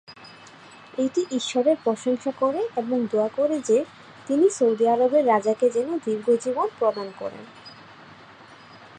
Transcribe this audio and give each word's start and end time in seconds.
এইটি 0.97 1.21
ঈশ্বরের 1.31 1.77
প্রশংসা 1.83 2.31
করে 2.39 2.61
এবং 2.75 2.97
দোয়া 3.11 3.29
করে 3.35 3.55
যে, 3.61 3.77
তিনি 4.27 4.45
সৌদি 4.49 4.85
আরবের 4.87 5.23
রাজাকে 5.27 5.67
যেন 5.69 5.89
দীর্ঘ 6.05 6.27
জীবন 6.43 6.67
প্রদান 6.79 7.07
করেন। 7.19 7.43